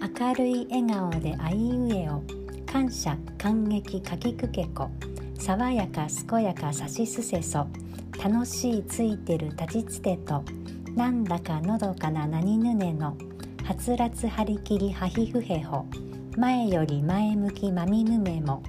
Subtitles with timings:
[0.00, 2.22] 明るい笑顔であいうえを
[2.64, 4.88] 感謝感激かきくけこ
[5.38, 7.66] 爽やか健やかさしすせそ
[8.22, 10.42] 楽しいついてる立ちつてと
[10.96, 13.16] なんだかのどかな何ぬねの
[13.64, 15.84] はつらつ張り切りはひふへほ
[16.36, 18.62] 前より前向きまみむめも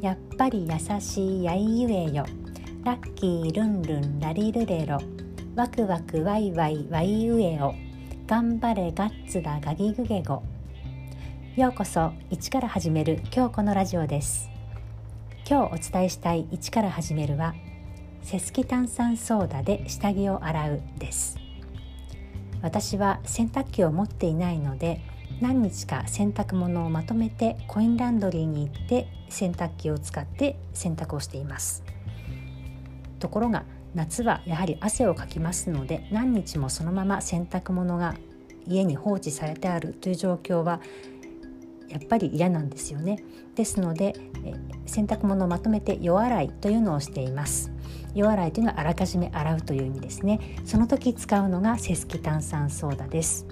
[0.00, 2.24] やっぱり優しいやいゆえよ
[2.84, 4.98] ラッキールンルンラリルレロ
[5.54, 7.74] ワクワクワイワイワイゆえお
[8.26, 10.42] 頑張れガッツだガギグゲゴ
[11.58, 14.48] ようこそ一から始める今日このラジオです。
[15.44, 17.52] 今日お伝えしたい一から始めるは
[18.22, 21.36] セスキ炭酸ソーダで下着を洗うです。
[22.62, 25.00] 私は洗濯機を持っていないので
[25.40, 31.82] 何日か洗濯物をまとめてコインランドリーに行って洗濯機を使って洗濯をしています。
[33.18, 33.64] ところが
[33.96, 38.14] 夏はやはり汗をかきますので何日もそのまま洗濯物が
[38.68, 40.80] 家に放置されてあるという状況は
[41.88, 43.22] やっぱり嫌なんですよね。
[43.54, 44.14] ですので
[44.86, 47.72] 洗濯物をまとめて夜洗いというのをしています。
[48.14, 50.40] 夜洗いというのはあらかじめ洗うという意味ですね。
[50.64, 53.46] その時使うのがセスキ炭酸ソーダです。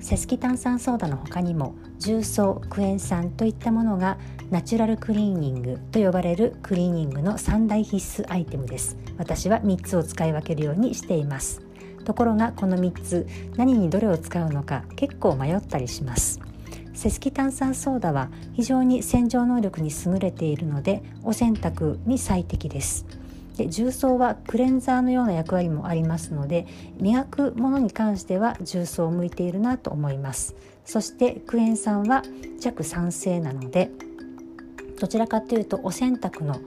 [0.00, 4.18] セスキ炭酸ソーダの他にも重曹クエン酸といったものが
[4.50, 8.96] ナチュラルクリーニングと呼ばれるクリーニングの三大必須アイテムです。
[9.18, 11.60] 私は3つを使い分けるようにしています。
[12.04, 16.40] ところがこの3つ何にどれを使うのか結構迷ったりします。
[17.00, 23.06] セスキ炭酸ソーダは非常に洗浄能力に優れているのでお洗濯に最適です。
[23.56, 26.66] で重曹はクレンザーのような役割もありますので
[27.00, 30.54] 磨くものに関しては重曹を向いているなと思います。
[30.84, 32.22] そしてクエン酸は
[32.60, 33.90] 弱酸性なので
[35.00, 36.60] どちらかというとお洗濯の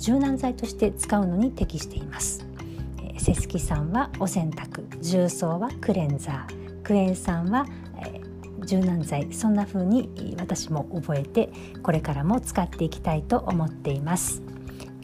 [0.00, 2.46] 柔軟剤として使うのに適しています。
[3.18, 7.66] セスキ酸はお洗濯重曹はクレンザークエン酸は
[8.66, 11.50] 柔軟剤そんな風に私も覚えて
[11.82, 14.42] これからも使っていきたいと思っています。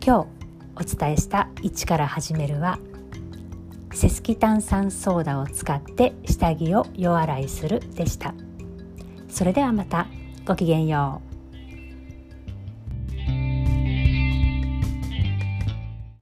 [0.05, 0.27] 今日
[0.75, 2.78] お伝えした1から始めるは
[3.95, 8.34] セスキ炭酸ソーダを使って下着を夜洗いするでした。
[9.28, 10.06] それではまた
[10.44, 11.31] ごきげんよう。